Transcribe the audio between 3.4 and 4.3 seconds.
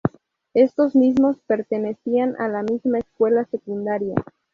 secundaria.